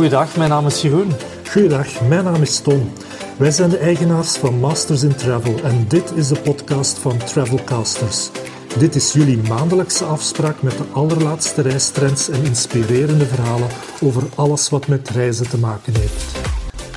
[0.00, 1.12] Goeiedag, mijn naam is Jeroen.
[1.50, 2.92] Goeiedag, mijn naam is Tom.
[3.38, 8.30] Wij zijn de eigenaars van Masters in Travel en dit is de podcast van Travelcasters.
[8.78, 13.68] Dit is jullie maandelijkse afspraak met de allerlaatste reistrends en inspirerende verhalen
[14.02, 16.38] over alles wat met reizen te maken heeft.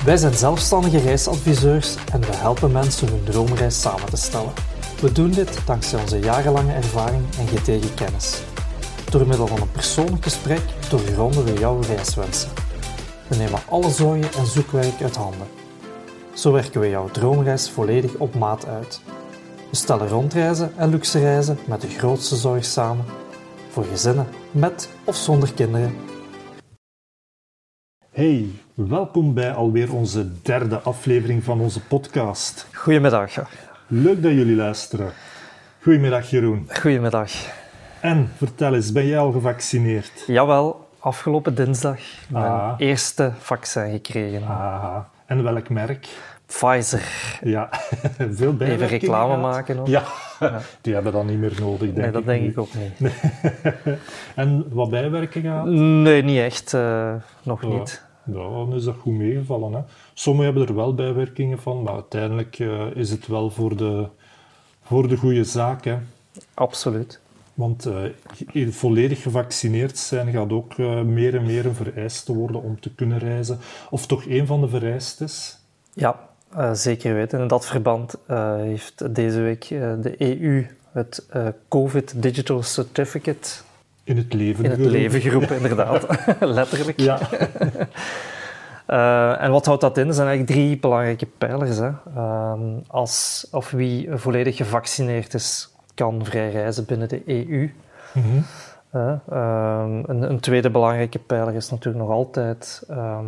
[0.04, 4.52] Wij zijn zelfstandige reisadviseurs en we helpen mensen hun droomreis samen te stellen.
[5.00, 8.42] We doen dit dankzij onze jarenlange ervaring en gedegen kennis.
[9.10, 12.64] Door middel van een persoonlijk gesprek doorgronden we jouw reiswensen.
[13.28, 15.46] We nemen alle zorgen en zoekwerk uit handen.
[16.34, 19.00] Zo werken we jouw droomreis volledig op maat uit.
[19.70, 23.04] We stellen rondreizen en luxe reizen met de grootste zorg samen.
[23.68, 25.94] Voor gezinnen met of zonder kinderen.
[28.10, 32.66] Hey, welkom bij alweer onze derde aflevering van onze podcast.
[32.72, 33.32] Goedemiddag.
[33.86, 35.12] Leuk dat jullie luisteren.
[35.80, 36.68] Goedemiddag Jeroen.
[36.68, 37.30] Goedemiddag.
[38.00, 40.24] En vertel eens, ben jij al gevaccineerd?
[40.26, 42.74] Jawel, afgelopen dinsdag mijn Ah.
[42.78, 44.42] eerste vaccin gekregen.
[44.48, 45.08] Aha.
[45.26, 46.08] En welk merk?
[46.46, 47.38] Pfizer.
[47.42, 47.68] Ja,
[48.40, 49.80] veel Even reclame maken.
[49.84, 50.02] Ja,
[50.80, 52.26] die hebben dat niet meer nodig, denk Nee, dat ik.
[52.26, 53.12] denk ik ook niet.
[54.34, 56.02] En wat bijwerkingen?
[56.02, 56.74] Nee, niet echt.
[56.74, 57.68] eh, nog Ja.
[57.68, 58.02] niet.
[58.24, 59.72] Ja, dan is dat goed meegevallen.
[59.72, 59.80] Hè?
[60.14, 64.06] Sommigen hebben er wel bijwerkingen van, maar uiteindelijk eh, is het wel voor de,
[64.82, 65.84] voor de goede zaak.
[65.84, 65.96] Hè?
[66.54, 67.20] Absoluut.
[67.54, 72.80] Want eh, volledig gevaccineerd zijn gaat ook eh, meer en meer een vereiste worden om
[72.80, 73.58] te kunnen reizen.
[73.90, 75.58] Of toch een van de vereistes.
[75.92, 76.20] Ja,
[76.56, 77.40] eh, zeker weten.
[77.40, 78.14] In dat verband
[78.56, 79.68] heeft deze week
[80.00, 81.26] de EU het
[81.68, 83.48] COVID Digital Certificate
[84.04, 86.06] In het leven in het leven geroepen, inderdaad.
[86.40, 87.00] Letterlijk.
[87.00, 87.18] Ja,
[89.44, 90.08] en wat houdt dat in?
[90.08, 91.76] Er zijn eigenlijk drie belangrijke pijlers.
[91.76, 91.90] Hè.
[92.16, 97.70] Ehm, als, of wie volledig gevaccineerd is, kan vrij reizen binnen de EU.
[98.14, 98.40] Mhm.
[98.94, 103.24] Ehm, een, een tweede belangrijke pijler is natuurlijk nog altijd, ehm,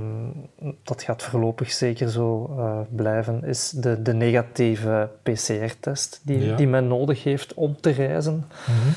[0.83, 6.57] dat gaat voorlopig zeker zo eh, blijven, is de, de negatieve PCR-test die, Ja.
[6.57, 8.45] die men nodig heeft om te reizen.
[8.67, 8.89] Mhm.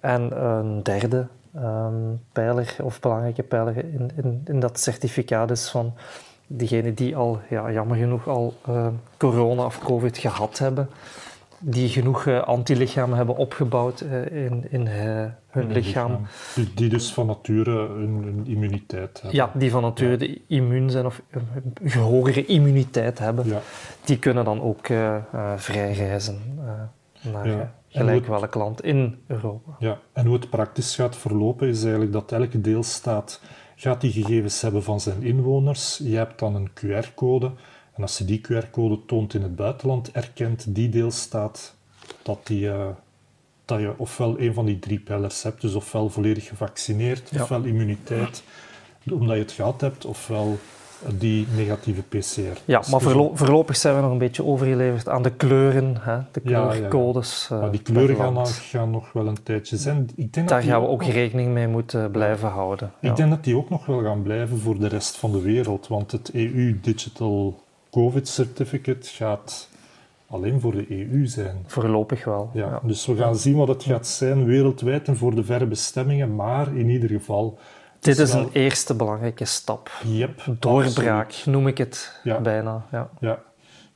[0.00, 1.94] En een derde ehm,
[2.32, 5.94] pijler of belangrijke pijler in, in, in dat certificaat is van
[6.46, 8.86] diegenen die al, ja, jammer genoeg, al eh,
[9.16, 10.88] corona of covid gehad hebben,
[11.66, 16.26] die genoeg eh, antilichamen hebben opgebouwd eh, in, in eh, hun lichaam.
[16.54, 19.38] Die, die dus van nature een, een immuniteit hebben.
[19.40, 23.60] Ja, die van nature de immuun zijn of een, hogere immuniteit hebben, Ja.
[24.04, 25.16] die kunnen dan ook eh,
[25.56, 26.38] vrij reizen
[27.32, 27.74] naar Ja.
[27.88, 29.70] gelijk welk land in Europa.
[29.78, 33.40] Ja, en hoe het praktisch gaat verlopen is eigenlijk dat elke deelstaat
[33.76, 36.00] gaat die gegevens hebben van zijn inwoners.
[36.02, 37.50] Je hebt dan een QR-code
[37.94, 41.74] en als je die QR-code toont in het buitenland, erkent die deelstaat
[42.22, 42.86] dat, die, eh,
[43.64, 47.42] dat je ofwel een van die drie pijlers hebt, dus ofwel volledig gevaccineerd, Ja.
[47.42, 48.42] ofwel immuniteit,
[49.10, 50.58] omdat je het gehad hebt, ofwel
[51.18, 52.40] die negatieve PCR.
[52.64, 56.18] Ja, Dus maar voorlo- voorlopig zijn we nog een beetje overgeleverd aan de kleuren, hè,
[56.32, 56.70] de Ja, ja, ja.
[56.70, 57.48] kleurcodes.
[57.52, 60.08] eh, maar die kleuren gaan, gaan nog wel een tijdje zijn.
[60.16, 62.92] Ik denk Daar gaan we ook nog- rekening mee moeten blijven houden.
[63.00, 65.86] Ik denk dat die ook nog wel gaan blijven voor de rest van de wereld,
[65.88, 67.62] want het EU Digital
[67.94, 69.68] COVID Certificate gaat
[70.30, 71.64] alleen voor de EU zijn.
[71.66, 72.50] Voorlopig wel.
[72.52, 72.80] Ja, ja.
[72.82, 76.76] Dus we gaan zien wat het gaat zijn wereldwijd en voor de verre bestemmingen, maar
[76.76, 77.58] in ieder geval...
[78.00, 79.90] Dit is wel- een eerste belangrijke stap.
[80.06, 81.56] Yep, Doorbraak, absoluut.
[81.56, 82.40] noem ik het Ja.
[82.40, 82.84] bijna.
[82.92, 83.08] Ja.
[83.20, 83.38] Ja.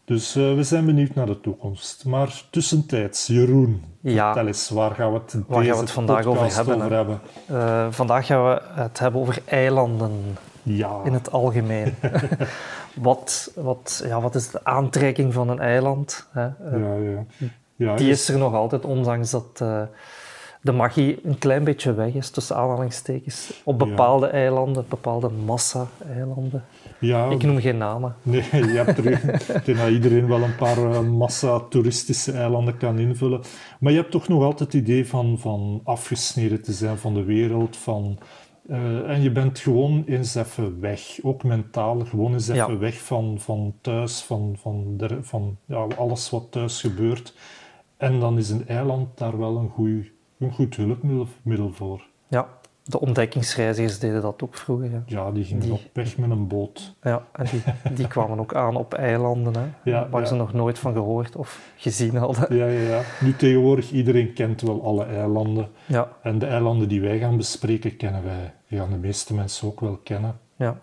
[0.04, 2.04] Dus eh, we zijn benieuwd naar de toekomst.
[2.04, 4.24] Maar tussentijds, Jeroen, Ja.
[4.26, 6.92] vertel eens, waar gaan we het, Waar gaan we deze het vandaag over hebben, over
[6.92, 7.20] hebben?
[7.46, 10.12] Eh, vandaag gaan we het hebben over eilanden
[10.62, 11.94] Ja, in het algemeen.
[13.00, 16.28] wat, wat, ja, wat is de aantrekking van een eiland?
[16.32, 16.44] Hè?
[16.46, 17.24] Eh, ja, ja.
[17.76, 19.82] ja Die is- er nog altijd, ondanks dat eh,
[20.60, 23.60] de magie een klein beetje weg is, tussen aanhalingstekens.
[23.64, 26.64] Op bepaalde eilanden, bepaalde massa-eilanden.
[27.00, 28.14] ja, Ik noem geen namen.
[28.22, 29.06] Nee, je hebt er,
[29.56, 33.40] ik denk dat iedereen wel een paar eh, massa-toeristische eilanden kan invullen.
[33.80, 37.24] Maar je hebt toch nog altijd het idee van, van afgesneden te zijn van de
[37.24, 37.76] wereld.
[37.76, 38.18] Van,
[38.68, 42.54] eh, en je bent gewoon eens even weg, ook mentaal, gewoon eens Ja.
[42.64, 47.34] even weg van, van thuis, van, van, de, van ja, alles wat thuis gebeurt.
[47.96, 52.06] En dan is een eiland daar wel een, goeie, een goed hulpmiddel middel voor.
[52.28, 52.48] Ja,
[52.88, 54.90] de ontdekkingsreizigers deden dat ook vroeger.
[54.90, 54.98] hè.
[55.06, 56.94] Ja, die gingen Die- op weg met een boot.
[57.02, 57.62] Ja, en die,
[57.94, 60.26] die kwamen ook aan op eilanden, hè, Ja, waar ja.
[60.26, 62.56] ze nog nooit van gehoord of gezien hadden.
[62.56, 63.00] Ja, ja, ja.
[63.20, 65.68] Nu tegenwoordig, iedereen kent wel alle eilanden.
[65.86, 68.54] Ja, En de eilanden die wij gaan bespreken, kennen wij.
[68.68, 70.38] Die gaan de meeste mensen ook wel kennen.
[70.56, 70.76] ja.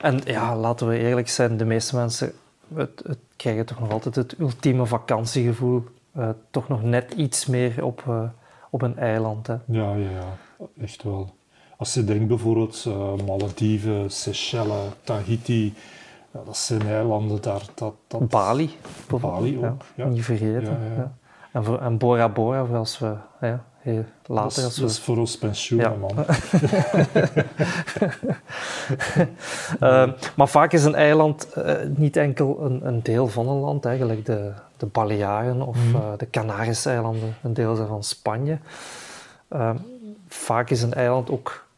[0.00, 2.32] En ja, laten we eerlijk zijn, de meeste mensen
[2.74, 5.82] het, het krijgen toch nog altijd het ultieme vakantiegevoel.
[6.14, 8.22] eh, toch nog net iets meer op, eh,
[8.70, 9.46] op een eiland.
[9.46, 9.52] Hè.
[9.66, 10.66] Ja, ja, ja.
[10.82, 11.30] Echt wel.
[11.80, 15.74] Als je denkt bijvoorbeeld uh, Malediven, Seychelles, Tahiti,
[16.32, 17.62] ja, dat zijn eilanden daar.
[17.74, 18.28] Dat, dat...
[18.28, 18.70] Bali,
[19.20, 19.82] Bali ook.
[19.94, 20.78] Ja, Niet vergeten.
[20.96, 21.12] Ja,
[21.52, 23.64] en, voor, en Bora Bora, als we ja,
[24.26, 24.62] later.
[24.62, 26.24] Dat, is, dat is voor ons pensioen, man.
[29.80, 33.84] uh, maar vaak is een eiland uh, niet enkel een, een, deel van een land,
[33.84, 35.94] eigenlijk de, de Balearen of mm.
[35.94, 38.58] uh, de Canarische-eilanden, een deel zijn van Spanje.
[40.28, 41.68] Vaak is een eiland ook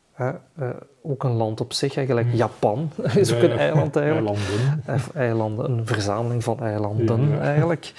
[1.03, 2.27] ook een land op zich, eigenlijk.
[2.27, 2.35] Mm.
[2.35, 4.37] Japan is ook een eiland eigenlijk.
[4.37, 5.15] Eilanden.
[5.15, 5.71] eilanden.
[5.71, 7.41] Een verzameling van eilanden ja.
[7.41, 7.93] eigenlijk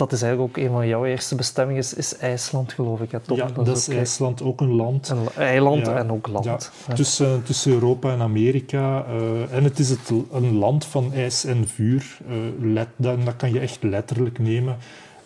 [0.00, 3.10] dat is eigenlijk ook een van jouw eerste bestemmingen, is, is IJsland, geloof ik.
[3.10, 5.08] Hè, Ja, dat, is, IJsland ook een land.
[5.08, 6.70] Een eiland en ook land.
[6.88, 6.94] Ja.
[6.94, 9.04] Tussen, tussen Europa en Amerika.
[9.06, 12.18] Uh, en het is het, een land van ijs en vuur.
[12.28, 12.36] Uh,
[12.74, 14.76] let, dat, dat, kan je echt letterlijk nemen.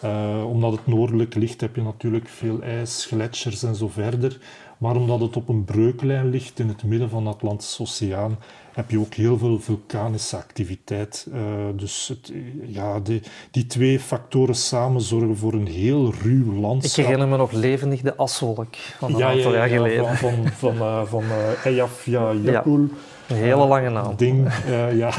[0.05, 4.39] Uh, omdat het noordelijk ligt, heb je natuurlijk veel ijs, gletsjers en zo verder.
[4.85, 8.39] Maar omdat het op een breuklijn ligt in het midden van de Atlantische Oceaan,
[8.75, 11.26] heb je ook heel veel vulkanische activiteit.
[11.35, 11.41] Uh,
[11.76, 12.32] dus het,
[12.62, 16.99] ja, die, die twee factoren samen zorgen voor een heel ruw landschap.
[16.99, 20.17] Ik herinner me nog levendig de aswolk van een ja, aantal ja, jaar geleden.
[20.17, 22.88] Van, van, van, uh, van uh, Eyjafjallajökull.
[23.29, 24.17] Een hele lange naam.
[24.17, 25.12] Ding, uh, ja.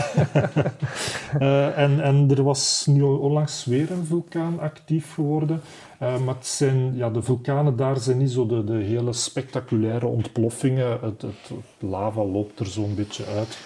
[1.39, 5.61] uh, en, en er was nu onlangs weer een vulkaan actief geworden.
[6.01, 10.07] Uh, maar het zijn, ja, de vulkanen daar zijn niet zo de, de hele spectaculaire
[10.07, 10.99] ontploffingen.
[11.01, 11.51] Het, het
[11.85, 13.57] lava loopt er zo'n beetje uit.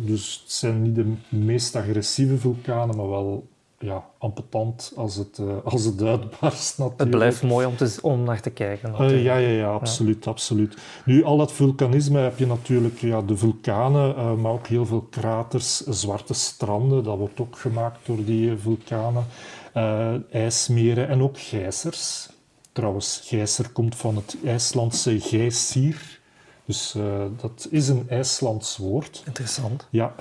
[0.00, 3.44] dus het zijn niet de meest agressieve vulkanen, maar wel
[3.78, 7.00] ja, ampetant als het, uh, als het uitbarst natuurlijk.
[7.00, 8.94] Het blijft mooi om, te, om naar te kijken.
[9.00, 10.30] Uh, ja, ja, ja, absoluut, ja.
[10.30, 10.76] absoluut.
[11.04, 15.06] Nu, al dat vulkanisme heb je natuurlijk ja, de vulkanen, uh, maar ook heel veel
[15.10, 17.04] kraters, zwarte stranden.
[17.04, 19.24] Dat wordt ook gemaakt door die vulkanen.
[20.30, 22.28] ijsmeren en ook gijzers.
[22.72, 26.20] Trouwens, gijzer komt van het IJslandse gijsier.
[26.66, 27.04] Dus uh,
[27.40, 29.22] dat is een IJslands woord.
[29.26, 29.86] Interessant.
[29.90, 30.14] Ja.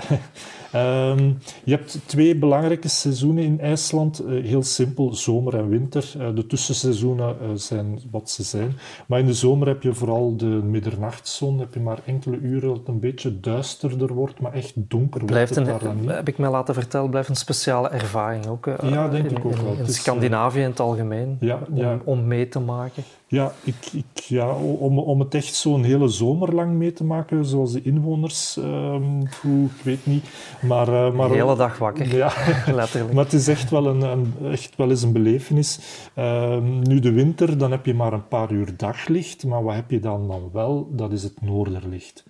[1.11, 4.21] um, je hebt twee belangrijke seizoenen in IJsland.
[4.21, 6.13] Uh, heel simpel, zomer en winter.
[6.17, 8.77] Uh, de tussenseizoenen zijn wat ze zijn.
[9.07, 11.59] Maar in de zomer heb je vooral de middernachtzon.
[11.59, 15.55] Heb je maar enkele uren dat het een beetje duisterder wordt, maar echt donker blijft
[15.55, 16.09] wordt het een, daar niet.
[16.09, 18.65] Heb ik mij laten vertellen, blijft een speciale ervaring ook.
[18.65, 19.71] ja, denk in, ik ook wel.
[19.71, 21.37] In, in Scandinavië in het algemeen.
[21.39, 21.93] Ja, ja.
[21.93, 23.03] Om, om mee te maken.
[23.27, 27.45] Ja, ik, ik, ja om, om het echt zo'n hele zomer lang mee te maken,
[27.45, 30.25] zoals de inwoners, um, ik weet niet.
[30.61, 32.33] Maar, uh, maar, de hele dag wakker, ja,
[32.71, 33.13] letterlijk.
[33.13, 35.79] Maar het is echt wel, een, een echt wel eens een belevenis.
[36.17, 39.91] Um, nu de winter, dan heb je maar een paar uur daglicht, maar wat heb
[39.91, 40.89] je dan, dan wel?
[40.91, 42.23] Dat is het noorderlicht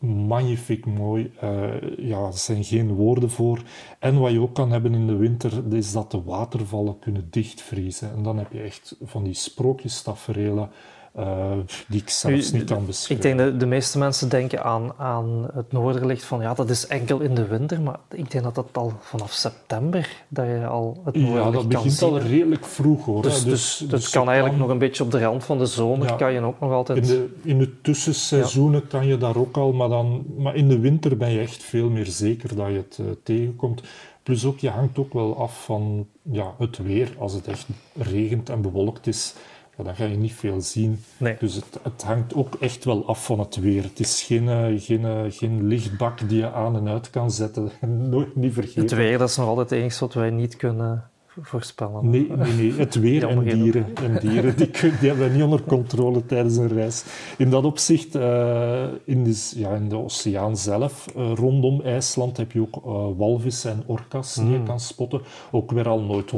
[0.00, 1.32] magnifiek mooi.
[1.42, 1.68] Uh,
[1.98, 3.62] ja, er zijn geen woorden voor.
[3.98, 8.12] En wat je ook kan hebben in de winter, is dat de watervallen kunnen dichtvriezen.
[8.12, 10.70] En dan heb je echt van die sprookjestaferelen
[11.18, 11.50] uh,
[11.88, 13.16] die ik zelfs niet kan beschrijven.
[13.16, 16.86] Ik denk dat de meeste mensen denken aan, aan het noorderlicht van ja, dat is
[16.86, 21.00] enkel in de winter, maar ik denk dat dat al vanaf september dat je al
[21.04, 23.22] het noorderlicht Ja, dat begint al redelijk vroeg hoor.
[23.22, 24.66] Dus, dus, dus, dus kan eigenlijk kan...
[24.66, 26.98] nog een beetje op de rand van de zomer ja, kan je ook nog altijd...
[26.98, 28.86] In de, in de tussenseizoenen ja.
[28.88, 31.90] kan je daar ook al, maar, dan, maar in de winter ben je echt veel
[31.90, 33.82] meer zeker dat je het uh, tegenkomt.
[34.22, 37.14] Plus ook, je hangt ook wel af van ja, het weer.
[37.18, 39.34] Als het echt regent en bewolkt is,
[39.80, 41.02] ja, dan ga je niet veel zien.
[41.16, 41.36] Nee.
[41.38, 43.82] Dus het, het, hangt ook echt wel af van het weer.
[43.82, 47.70] Het is geen, geen, geen lichtbak die je aan en uit kan zetten.
[48.10, 48.82] Nooit niet vergeten.
[48.82, 51.09] Het weer dat is nog altijd het enige wat wij niet kunnen
[51.40, 52.10] voorspellen.
[52.10, 52.72] Nee, nee, nee.
[52.72, 56.56] het weer en dieren, en dieren die, kun, die hebben we niet onder controle tijdens
[56.56, 57.04] een reis.
[57.38, 62.52] In dat opzicht, uh, in, de, ja, in de oceaan zelf, uh, rondom IJsland, heb
[62.52, 64.52] je ook uh, walvissen en orka's die mm.
[64.52, 65.20] je kan spotten.
[65.50, 66.36] Ook weer al nooit 100%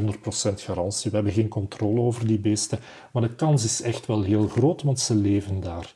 [0.54, 1.10] garantie.
[1.10, 2.78] We hebben geen controle over die beesten.
[3.12, 5.92] Maar de kans is echt wel heel groot, want ze leven daar.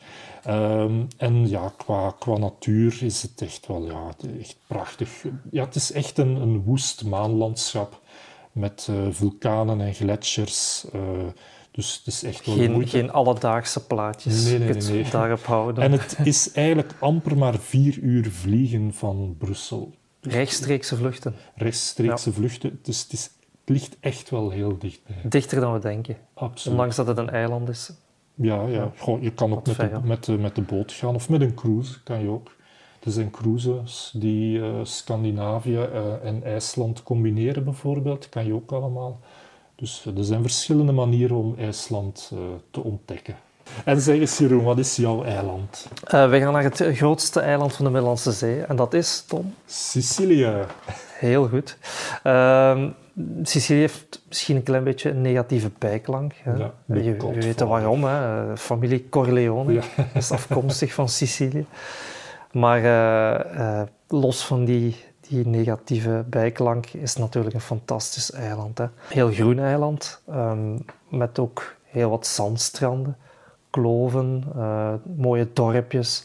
[0.49, 4.09] Um, en ja, qua, qua natuur is het echt wel ja,
[4.41, 5.25] echt prachtig.
[5.51, 8.01] Ja, het is echt een, een woest maanlandschap
[8.57, 10.87] met uh, vulkanen en gletsjers.
[10.95, 11.01] Uh,
[11.71, 12.91] dus het is echt wel geen, moeite.
[12.91, 14.45] geen alledaagse plaatjes.
[14.45, 15.11] Nee, nee, nee, nee.
[15.11, 15.85] daarop houden.
[15.85, 19.95] En het is eigenlijk amper maar vier uur vliegen van Brussel.
[20.21, 21.35] Rechtstreekse vluchten.
[21.55, 22.37] Rechtstreekse ja.
[22.37, 22.79] vluchten.
[22.83, 25.17] Dus het, is, het ligt echt wel heel dichtbij.
[25.23, 26.17] Dichter dan we denken.
[26.35, 26.77] Absoluut.
[26.77, 27.93] Ondanks dat het een eiland is.
[28.35, 28.69] Ja, ja.
[28.69, 28.93] ja.
[28.99, 31.55] Goh, je kan ook met de, met, de, met de boot gaan of met een
[31.55, 32.56] cruise kan je ook.
[33.07, 38.29] Er zijn cruises die uh, Scandinavië uh, en IJsland combineren bijvoorbeeld.
[38.29, 39.21] Kan je ook allemaal.
[39.75, 42.33] Dus uh, er zijn verschillende manieren om IJsland
[42.71, 43.37] te ontdekken.
[43.85, 45.89] En zeg eens Jeroen, wat is jouw eiland?
[46.11, 48.61] we gaan naar het grootste eiland van de Middellandse Zee.
[48.61, 49.55] En dat is, Tom?
[49.67, 50.53] Sicilië.
[51.19, 51.77] Heel goed.
[52.23, 52.89] Ehm,
[53.43, 56.33] Sicilië heeft misschien een klein beetje een negatieve bijklank.
[56.43, 56.53] Hè.
[56.53, 58.05] Ja, je, je weet waarom.
[58.05, 58.57] Hè.
[58.57, 59.83] Familie Corleone Ja.
[60.15, 61.67] is afkomstig van Sicilië.
[62.57, 64.97] Maar eh, eh, los van die,
[65.29, 68.79] die negatieve bijklank is het natuurlijk een fantastisch eiland.
[68.79, 68.87] Hè.
[69.09, 73.17] Heel groen eiland, ehm, met ook heel wat zandstranden,
[73.71, 76.23] kloven, eh, mooie dorpjes.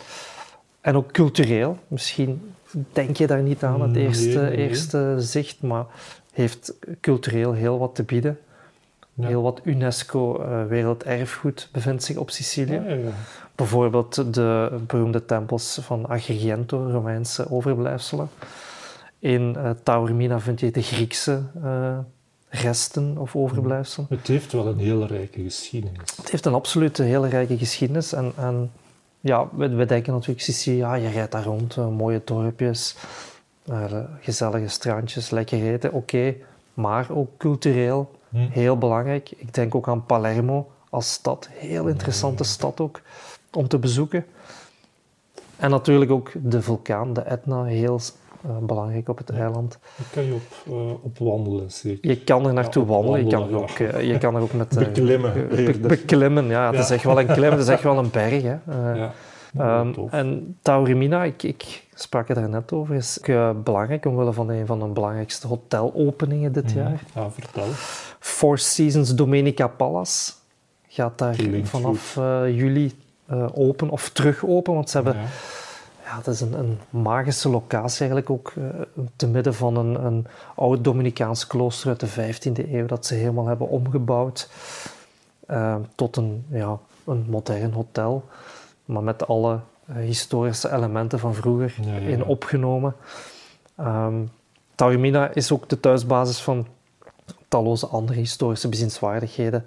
[0.81, 1.77] En ook cultureel.
[1.87, 2.53] Misschien
[2.93, 4.67] denk je daar niet aan het eerste, nee, nee.
[4.67, 5.85] eerste zicht, maar
[6.33, 8.39] heeft cultureel heel wat te bieden.
[9.13, 9.27] Ja.
[9.27, 12.81] Heel wat UNESCO eh, werelderfgoed bevindt zich op Sicilië.
[12.87, 13.11] Ja.
[13.61, 18.29] Bijvoorbeeld de beroemde tempels van Agrigento, Romeinse overblijfselen.
[19.19, 21.97] In eh, Taormina vind je de Griekse eh,
[22.49, 24.07] resten of overblijfselen.
[24.09, 25.99] Het heeft wel een heel rijke geschiedenis.
[26.15, 28.13] Het heeft een absoluut hele rijke geschiedenis.
[28.13, 28.71] En, en
[29.19, 32.95] ja, we, we denken natuurlijk, Sicilië, ja, je rijdt daar rond, eh, mooie dorpjes,
[34.19, 36.35] gezellige strandjes, lekker eten, oké.
[36.73, 38.47] maar ook cultureel, Hm.
[38.49, 39.31] heel belangrijk.
[39.37, 41.49] Ik denk ook aan Palermo als stad.
[41.51, 43.01] Heel interessante stad ook
[43.53, 44.25] om te bezoeken.
[45.57, 47.99] En natuurlijk ook de vulkaan, de Etna, heel
[48.43, 49.79] eh, belangrijk op het eiland.
[49.97, 52.09] Daar kan je op, eh, op wandelen, zeker.
[52.09, 54.53] Je kan er naartoe Ja, wandelen, je kan, er ook, eh, je kan er ook
[54.53, 54.69] met...
[54.79, 56.65] Beklimmen, be- beklimmen, ja.
[56.65, 56.81] Het Ja.
[56.81, 58.41] is echt wel een klim, het is echt wel een berg.
[58.43, 58.55] Hè.
[59.53, 60.11] Ja, tof.
[60.11, 64.79] en Taormina, ik, ik sprak er net over, is ook, belangrijk omwille van een van
[64.79, 66.77] de belangrijkste hotelopeningen dit Mhm.
[66.77, 67.03] jaar.
[67.15, 67.63] Ja, vertel.
[68.19, 70.31] Four Seasons Domenica Palace
[70.87, 72.15] gaat daar vanaf
[72.45, 72.91] juli
[73.31, 75.21] eh, open of terug open, want ze hebben, Ja.
[76.05, 78.63] ja, het is een, een magische locatie eigenlijk ook, eh,
[79.15, 83.45] te midden van een, een oud Dominicaans klooster uit de 15e eeuw dat ze helemaal
[83.47, 84.49] hebben omgebouwd
[85.47, 88.23] eh, tot een, ja, een modern hotel,
[88.85, 89.59] maar met alle
[89.93, 92.95] historische elementen van vroeger Ja, ja, in opgenomen.
[93.75, 94.15] Ehm
[94.75, 96.67] Taormina is ook de thuisbasis van
[97.51, 99.65] talloze andere historische bezienswaardigheden.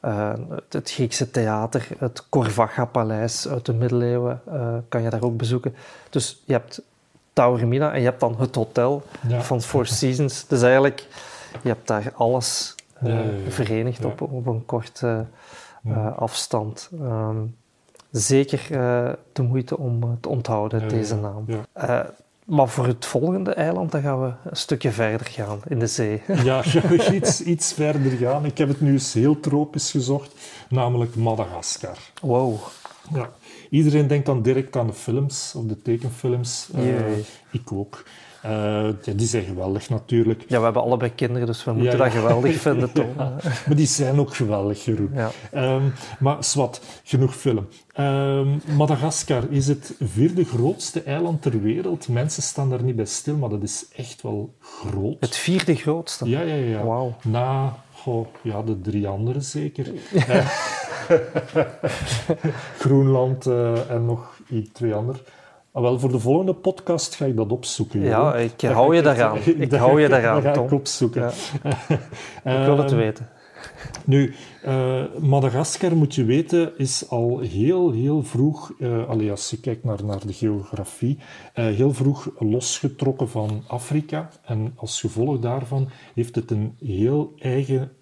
[0.00, 5.36] Eh, het, het Griekse theater, het Corvaga-paleis uit de middeleeuwen eh, kan je daar ook
[5.36, 5.74] bezoeken.
[6.10, 6.82] Dus je hebt
[7.32, 9.42] Taormina en je hebt dan het hotel Ja.
[9.42, 10.46] van Four Seasons.
[10.46, 11.06] Dus eigenlijk,
[11.62, 13.50] je hebt daar alles eh, Ja, ja, ja.
[13.50, 15.24] verenigd op, op een korte
[16.16, 16.90] afstand.
[17.00, 17.36] Ehm,
[18.10, 18.60] zeker
[19.32, 21.44] de moeite om te onthouden, deze naam.
[22.46, 26.22] Maar voor het volgende eiland, dan gaan we een stukje verder gaan in de zee.
[26.44, 28.44] Ja, gaan we iets, iets verder gaan.
[28.44, 30.34] Ik heb het nu eens heel tropisch gezocht,
[30.68, 31.98] namelijk Madagaskar.
[32.20, 32.58] Wow.
[33.14, 33.30] Ja.
[33.70, 36.68] Iedereen denkt dan direct aan de films, of de tekenfilms.
[36.76, 37.24] Jee.
[37.50, 38.04] ik ook.
[38.46, 40.44] Eh, ja, die zijn geweldig natuurlijk.
[40.48, 42.04] Ja, we hebben allebei kinderen, dus we moeten ja.
[42.04, 43.14] dat geweldig vinden, Tom.
[43.16, 45.10] Maar die zijn ook geweldig, Jeroen.
[45.52, 45.82] Ehm,
[46.18, 47.66] maar zwart, genoeg film.
[47.92, 52.08] Ehm, Madagaskar is het vierde grootste eiland ter wereld.
[52.08, 55.16] Mensen staan daar niet bij stil, maar dat is echt wel groot.
[55.20, 56.28] Het vierde grootste.
[56.28, 56.84] Ja, ja, ja.
[56.84, 57.16] Wauw.
[57.22, 57.76] Na
[58.42, 59.86] ja, de drie andere zeker.
[61.08, 61.16] Eh,
[62.78, 65.18] Groenland eh, en nog iets, twee andere.
[65.76, 68.00] Ah, wel, voor de volgende podcast ga ik dat opzoeken.
[68.00, 69.36] Ja, ik hou je daaraan.
[69.44, 71.22] Ik dat hou je ik- daaraan, Dat ga ik opzoeken.
[71.22, 71.70] Ja.
[72.60, 73.28] Ik wil het Ehm, weten.
[74.04, 78.72] nu, eh, Madagaskar, moet je weten, is al heel, heel vroeg,
[79.08, 81.18] allee, als je kijkt naar, naar de geografie,
[81.54, 84.28] eh, heel vroeg losgetrokken van Afrika.
[84.44, 87.92] En als gevolg daarvan heeft het een heel eigen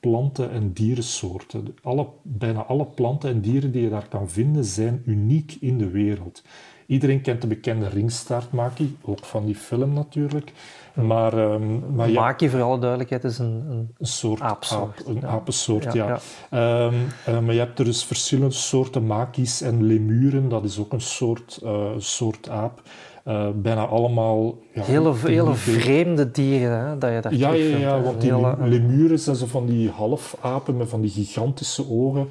[0.00, 1.74] planten- en dierensoorten.
[1.82, 5.88] Alle, bijna alle planten en dieren die je daar kan vinden, zijn uniek in de
[5.90, 6.42] wereld.
[6.88, 10.52] Iedereen kent de bekende ringstaartmaki, ook van die film natuurlijk.
[10.94, 15.06] Maar, ehm maar ja, Maki, voor alle duidelijkheid, is een, een een soort Aapsoort, aap,
[15.06, 15.26] een ja.
[15.26, 16.18] apensoort, Ja.
[16.50, 20.92] Ehm, eh, maar je hebt er dus verschillende soorten maki's en lemuren, dat is ook
[20.92, 22.82] een soort, eh, soort aap.
[23.24, 24.58] Eh, bijna allemaal...
[24.74, 28.56] Ja, hele, hele vreemde dieren hè, dat je daar Ja, ja, ja, want die Hele-
[28.68, 32.28] lemuren zijn zo van die halfapen met van die gigantische ogen.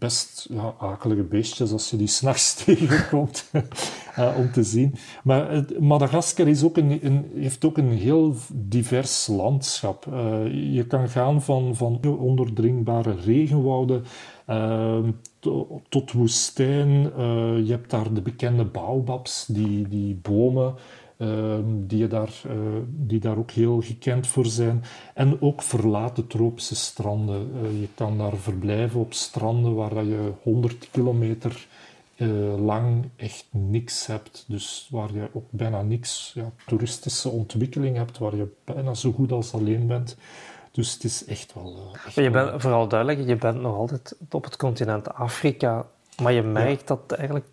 [0.00, 3.44] Best ja, akelige beestjes als je die s'nachts tegenkomt
[4.14, 4.94] eh, om te zien.
[5.22, 10.06] Maar Madagaskar is ook een, een, heeft ook een heel divers landschap.
[10.12, 14.04] Eh, je kan gaan van, van ondoordringbare regenwouden
[14.46, 14.98] eh,
[15.38, 16.90] to- tot woestijn.
[17.64, 20.74] Je hebt daar de bekende baobabs, die, die bomen
[21.64, 24.84] die, je daar, eh, die daar ook heel gekend voor zijn.
[25.14, 27.50] En ook verlaten tropische stranden.
[27.62, 31.66] Eh, je kan daar verblijven op stranden waar dat je 100 kilometer
[32.16, 34.44] eh, lang echt niks hebt.
[34.48, 39.32] Dus waar je ook bijna niks ja, toeristische ontwikkeling hebt, waar je bijna zo goed
[39.32, 40.16] als alleen bent.
[40.72, 41.96] Dus het is echt wel...
[42.06, 45.86] echt je bent, vooral duidelijk, je bent nog altijd op het continent Afrika,
[46.22, 47.46] maar je merkt dat eigenlijk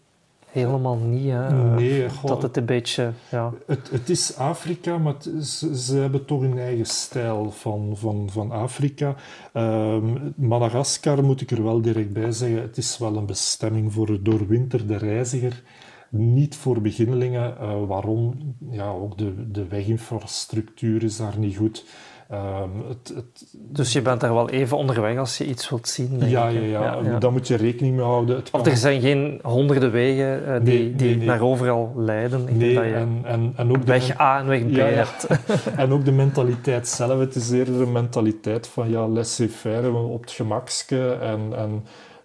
[0.52, 1.30] helemaal niet.
[1.32, 1.54] Hè?
[1.76, 3.12] Nee, goh, dat het een beetje...
[3.32, 3.54] Ja.
[3.66, 8.52] Het, het is Afrika, maar is- ze, hebben toch hun eigen stijl van, van, van
[8.52, 9.16] Afrika.
[9.54, 10.04] Ehm,
[10.36, 12.62] Madagaskar moet ik er wel direct bij zeggen.
[12.62, 15.64] Het is wel een bestemming voor de doorwinterde reiziger.
[16.10, 17.58] Niet voor beginnelingen.
[17.60, 18.56] Eh, waarom?
[18.70, 21.86] Ja, ook de, de weginfrastructuur is daar niet goed.
[22.30, 26.20] Ehm, het, het, Dus je bent daar wel even onderweg als je iets wilt zien.
[26.20, 27.10] denk ja, ik, ja, hè.
[27.10, 28.36] ja, daar moet je rekening mee houden.
[28.36, 31.28] Het Want kan- er zijn geen honderden wegen eh, die, Nee, die nee, nee.
[31.28, 32.48] naar overal leiden.
[32.48, 34.88] Ik Nee, dat je en, en, en ook de weg A en weg B Ja,
[34.88, 34.94] ja.
[34.96, 35.28] hebt.
[35.76, 37.20] En ook de mentaliteit zelf.
[37.20, 41.84] Het is eerder een mentaliteit van ja, laissez-faire, op het gemakske en, en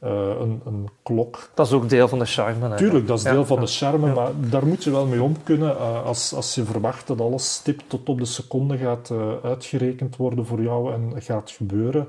[0.08, 1.50] een, een klok.
[1.54, 2.68] Dat is ook deel van de charme.
[2.68, 2.76] hè.
[2.76, 4.14] Tuurlijk, dat is Ja, deel van de charme, Ja.
[4.14, 5.76] maar daar moet je wel mee om kunnen.
[5.76, 10.16] Eh, als, als je verwacht dat alles stip tot op de seconde gaat eh, uitgerekend
[10.16, 12.08] worden voor jou en gaat gebeuren,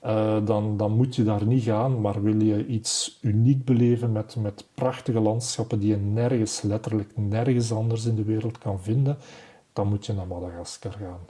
[0.00, 2.00] eh, dan, dan moet je daar niet gaan.
[2.00, 7.72] Maar wil je iets uniek beleven met, met prachtige landschappen die je nergens, letterlijk nergens
[7.72, 9.18] anders in de wereld kan vinden,
[9.72, 11.20] dan moet je naar Madagaskar gaan.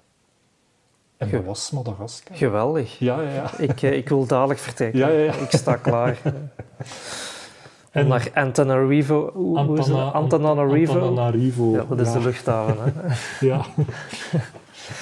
[1.21, 2.37] En Ge- dat was Madagaskar.
[2.37, 2.99] Geweldig.
[2.99, 3.51] Ja, ja, ja.
[3.59, 4.99] Ik, eh, ik wil dadelijk vertrekken.
[4.99, 5.33] Ja, ja, ja.
[5.33, 6.19] Ik sta klaar.
[7.91, 9.31] En- Naar Antananarivo.
[9.35, 9.95] Hoe, hoe is het?
[9.97, 10.93] Antana- Antananarivo.
[10.93, 11.71] Antananarivo.
[11.73, 12.19] Ja, dat is ja.
[12.19, 12.77] de luchthaven.
[12.95, 13.15] Hè.
[13.47, 13.61] Ja.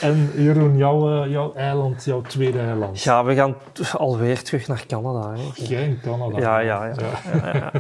[0.01, 3.03] en Jeroen, jouw, eh, jouw eiland, jouw tweede eiland.
[3.03, 3.55] Ja, we gaan
[3.97, 5.33] alweer terug naar Canada.
[5.33, 5.41] Hè.
[5.55, 6.39] Jij in Canada.
[6.39, 6.85] Ja, ja,
[7.53, 7.71] ja.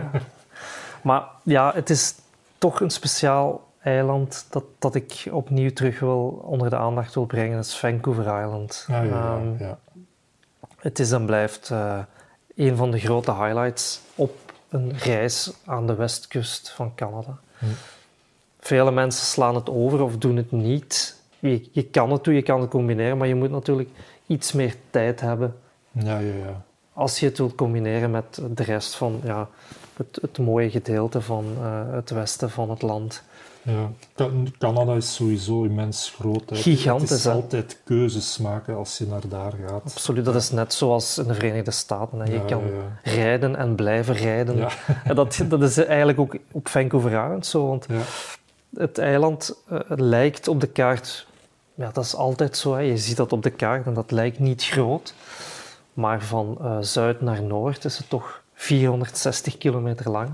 [1.02, 2.14] Maar ja, het is
[2.58, 7.56] toch een speciaal eiland dat, dat ik opnieuw terug wil onder de aandacht wil brengen.
[7.56, 8.84] Dat is Vancouver Island.
[8.88, 9.78] Ja, ja, ja, Ehm, ja.
[10.78, 11.98] Het is en blijft eh,
[12.56, 14.36] een van de grote highlights op
[14.68, 17.38] een reis aan de westkust van Canada.
[17.58, 17.64] Hm.
[18.60, 21.16] Vele mensen slaan het over of doen het niet.
[21.38, 23.88] Je, je kan het doen, je kan het combineren, maar je moet natuurlijk
[24.26, 25.56] iets meer tijd hebben
[25.92, 26.62] Ja, ja, ja.
[26.92, 29.48] als je het wilt combineren met de rest van ja,
[29.96, 33.22] het, het mooie gedeelte van eh, het westen van het land.
[33.68, 33.90] Ja.
[34.14, 36.50] Can- Canada is sowieso immens groot.
[36.50, 36.56] hè.
[36.56, 39.82] Gigantisch, Het is altijd keuzes maken als je naar daar gaat.
[39.84, 42.18] Absoluut, dat is net zoals in de Verenigde Staten.
[42.18, 42.24] Hè.
[42.24, 44.56] Je Ja, kan ja, rijden en blijven rijden.
[44.56, 44.68] Ja.
[45.04, 47.86] En dat, dat is eigenlijk ook op Vancouver Island zo, want
[48.76, 51.26] het eiland eh, lijkt op de kaart...
[51.74, 52.74] Ja, dat is altijd zo.
[52.74, 52.80] Hè.
[52.80, 55.14] Je ziet dat op de kaart en dat lijkt niet groot.
[55.92, 60.28] Maar van eh, zuid naar noord is het toch 460 kilometer lang.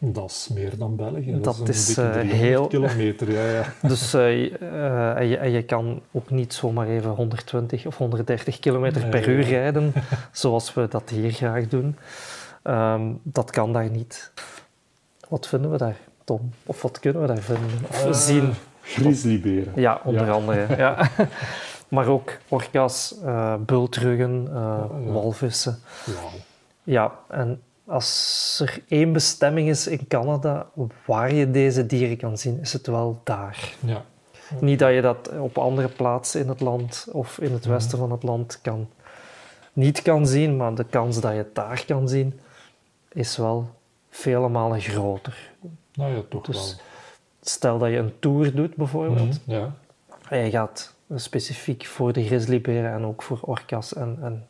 [0.00, 1.40] Dat is meer dan België.
[1.40, 3.32] Dat een is, eh, 300 heel- kilometer.
[3.32, 3.72] Ja, ja.
[3.88, 8.58] Dus eh, eh, en, je, en je kan ook niet zomaar even 120 of 130
[8.58, 9.58] kilometer Nee, per uur ja.
[9.58, 9.92] rijden,
[10.32, 11.96] zoals we dat hier graag doen.
[12.62, 14.32] Ehm, dat kan daar niet.
[15.28, 16.50] Wat vinden we daar, Tom?
[16.66, 17.70] Of wat kunnen we daar vinden?
[18.08, 18.52] Of zien?
[18.82, 19.72] Grizzlyberen.
[19.76, 20.32] Ja, onder ja.
[20.32, 20.76] andere.
[20.76, 21.10] Ja.
[21.88, 23.14] maar ook orka's,
[23.66, 24.52] bultruggen,
[25.12, 25.78] walvissen.
[26.04, 26.30] Wauw.
[26.82, 30.66] Ja, en als er één bestemming is in Canada
[31.06, 33.74] waar je deze dieren kan zien, is het wel daar.
[33.80, 34.04] Ja.
[34.60, 37.70] Niet dat je dat op andere plaatsen in het land of in het Mhm.
[37.72, 38.88] westen van het land kan,
[39.72, 42.40] niet kan zien, maar de kans dat je het daar kan zien
[43.12, 43.68] is wel
[44.10, 45.50] vele malen groter.
[45.94, 46.80] Nou ja, toch Dus
[47.40, 48.76] stel dat je een tour doet wel.
[48.76, 49.72] bijvoorbeeld, Mhm, Ja.
[50.28, 54.48] en je gaat specifiek voor de grizzlyberen en ook voor orka's en, en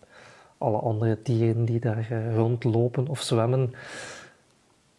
[0.59, 3.75] alle andere dieren die daar eh, rondlopen of zwemmen,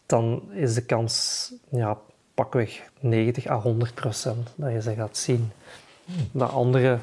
[0.06, 1.98] dan is de kans ja,
[2.34, 5.50] pakweg 90 à 100 procent dat je ze gaat zien.
[6.32, 6.98] Dat andere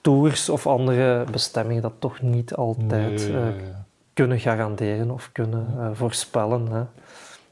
[0.00, 5.66] tours of andere bestemmingen dat toch niet altijd Nee, eh, ja, kunnen garanderen of kunnen
[5.78, 6.66] eh, voorspellen.
[6.66, 6.82] Hè.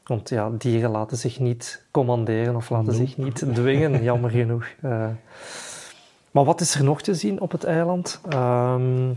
[0.03, 2.97] Want ja, dieren laten zich niet commanderen of laten Nope.
[2.97, 4.65] zich niet dwingen, jammer genoeg.
[6.31, 8.21] Maar wat is er nog te zien op het eiland?
[8.29, 9.11] Ehm,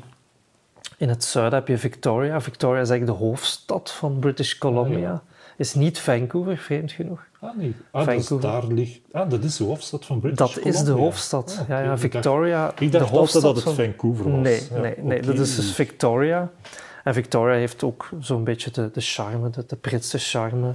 [0.96, 2.40] in het zuiden heb je Victoria.
[2.40, 4.96] Victoria is eigenlijk de hoofdstad van British Columbia.
[4.96, 5.22] Ah, ja.
[5.56, 7.20] Is niet Vancouver, vreemd genoeg.
[7.40, 7.74] Ah, nee.
[7.90, 9.00] Ah, dus daar ligt...
[9.12, 10.94] Ah, dat is de hoofdstad van British Dat is de Columbia.
[11.04, 11.58] hoofdstad.
[11.60, 12.70] Ah, ja, ja, Ik dacht- Victoria.
[12.78, 14.40] Ik de dacht hoofdstad altijd dat het van- Vancouver was.
[14.40, 15.20] Nee, Ja, nee, nee.
[15.20, 16.50] dat is dus Victoria.
[17.04, 20.74] En Victoria heeft ook zo'n beetje de, de charme, de, de Britse charme.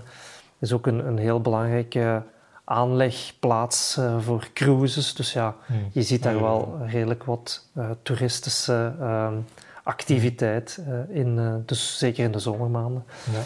[0.59, 2.23] is ook een, een heel belangrijke
[2.63, 5.13] aanlegplaats eh, voor cruises.
[5.13, 5.87] Dus ja, Hmm.
[5.91, 9.33] je ziet daar ja, wel redelijk wat eh, toeristische ehm,
[9.83, 13.03] activiteit eh, in, eh, dus zeker in de zomermaanden.
[13.33, 13.39] Ja.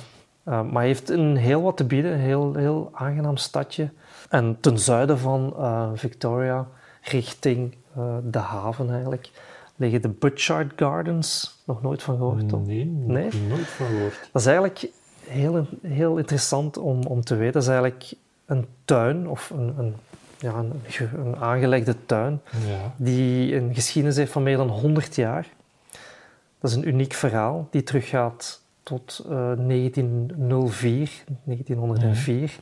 [0.53, 3.89] Uh, maar heeft een heel wat te bieden, een heel, heel aangenaam stadje.
[4.29, 5.53] En ten zuiden van
[5.95, 6.67] Victoria,
[7.01, 7.75] richting
[8.23, 9.29] de haven eigenlijk,
[9.75, 11.57] liggen de Butchart Gardens.
[11.65, 12.65] Nog nooit van gehoord, toch?
[12.65, 13.29] Nee, Nee?
[13.49, 14.29] nooit van gehoord.
[14.31, 14.87] Dat is eigenlijk
[15.27, 17.53] heel, heel interessant om, om te weten.
[17.53, 18.13] Dat is eigenlijk
[18.45, 19.95] een tuin, of een, een,
[20.39, 20.81] ja, een,
[21.25, 22.93] een aangelegde tuin, Ja.
[22.97, 25.47] die een geschiedenis heeft van meer dan 100 jaar.
[26.65, 31.11] Dat is een uniek verhaal die teruggaat tot uh, 1904,
[31.43, 32.59] 1904.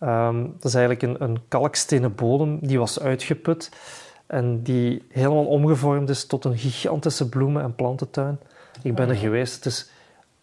[0.00, 3.70] Um, dat is eigenlijk een, een kalkstenen bodem die was uitgeput
[4.26, 8.38] en die helemaal omgevormd is tot een gigantische bloemen- en plantentuin.
[8.82, 9.54] Ik ben er geweest.
[9.54, 9.90] Het is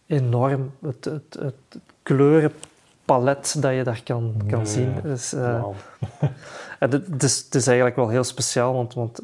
[0.06, 0.70] enorm.
[0.82, 5.04] Het, het, het, kleurenpalet dat je daar kan, kan zien.
[5.04, 5.66] Is, uh,
[6.78, 9.20] het, is, het is eigenlijk wel heel speciaal, want, want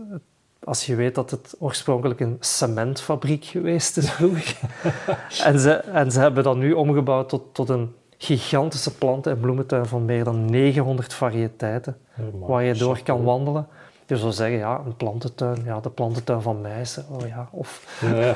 [0.66, 4.58] als je weet dat het oorspronkelijk een cementfabriek geweest is vroeger.
[5.44, 9.86] en, ze, en ze hebben dat nu omgebouwd tot, tot een gigantische planten- en bloementuin
[9.86, 11.96] van meer dan 900 variëteiten,
[12.32, 13.66] waar je door kan wandelen.
[14.06, 17.98] Je zou zeggen, ja, een plantentuin, ja, de plantentuin van Meissen, oh ja, of...
[18.00, 18.32] Ja,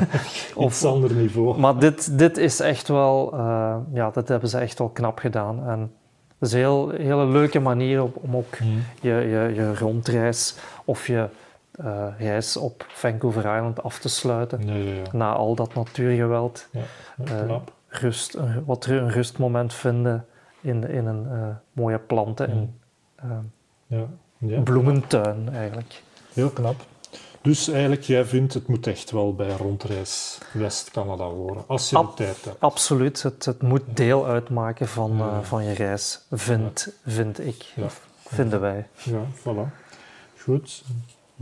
[0.66, 1.58] of ander niveau.
[1.58, 5.68] Maar dit, dit is echt wel, uh, ja, dat hebben ze echt wel knap gedaan.
[5.68, 5.92] En
[6.38, 8.82] dat is een heel, hele leuke manier om, om ook mm.
[9.00, 11.28] je, je, je rondreis of je
[11.80, 14.66] uh, reis op Vancouver Island af te sluiten.
[14.66, 16.68] Ja, ja, na al dat natuurgeweld.
[17.24, 17.56] Uh,
[17.88, 20.26] rust, een, wat een rustmoment vinden
[20.60, 22.80] in, in een mooie planten.
[23.86, 24.08] Ja
[24.46, 26.02] ja, bloementuin eigenlijk.
[26.32, 26.80] Heel knap.
[27.42, 32.16] Dus eigenlijk, jij vindt het moet echt wel bij rondreis West-Canada horen, als je Ab
[32.16, 32.60] de tijd hebt.
[32.60, 35.26] Absoluut, het, het moet deel uitmaken van, ja.
[35.26, 37.86] uh, van je reis, vind, vind ik, ja.
[38.26, 38.88] vinden wij.
[39.02, 39.72] Ja, voilà.
[40.38, 40.84] Goed.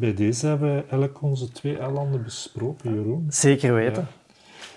[0.00, 3.26] Bij deze hebben we elk onze twee eilanden besproken, Jeroen.
[3.28, 4.08] Zeker weten.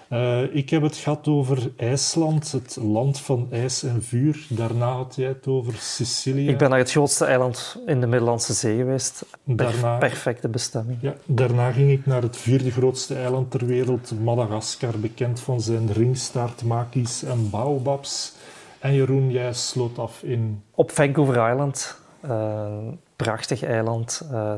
[0.10, 4.46] Uh, ik heb het gehad over IJsland, het land van ijs en vuur.
[4.50, 6.48] Daarna had jij het over Sicilië.
[6.48, 9.26] Ik ben naar het grootste eiland in de Middellandse Zee geweest.
[9.44, 10.98] daarna, perfecte bestemming.
[11.02, 15.92] Ja, daarna ging ik naar het vierde grootste eiland ter wereld, Madagaskar, bekend van zijn
[15.92, 18.34] ringstaartmakies en baobabs.
[18.80, 20.64] En Jeroen, jij sloot af in...
[20.72, 24.54] Op Vancouver Island, een uh, prachtig eiland uh,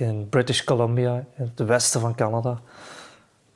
[0.00, 2.60] in British Columbia, in het westen van Canada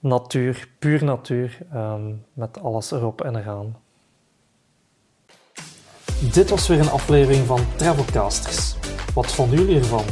[0.04, 3.76] natuur, puur natuur, um, met alles erop en eraan.
[6.32, 8.74] Dit was weer een aflevering van Travelcasters.
[9.14, 10.04] Wat vonden jullie ervan?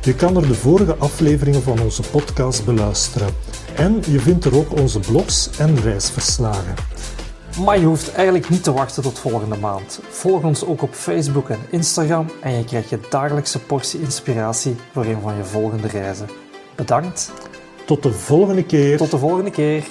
[0.00, 3.28] Je kan er de vorige afleveringen van onze podcast beluisteren.
[3.74, 6.74] En je vindt er ook onze blogs en reisverslagen.
[7.64, 10.00] Maar je hoeft eigenlijk niet te wachten tot volgende maand.
[10.08, 15.04] Volg ons ook op Facebook en Instagram en je krijgt je dagelijkse portie inspiratie voor
[15.04, 16.28] een van je volgende reizen.
[16.74, 17.32] Bedankt.
[17.84, 18.96] Tot de volgende keer.
[18.96, 19.84] Tot de volgende keer.